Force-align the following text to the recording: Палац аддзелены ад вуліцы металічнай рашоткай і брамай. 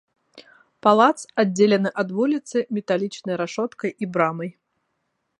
Палац 0.85 1.19
аддзелены 1.43 1.89
ад 2.03 2.09
вуліцы 2.19 2.57
металічнай 2.77 3.35
рашоткай 3.43 3.91
і 4.07 4.09
брамай. 4.17 4.49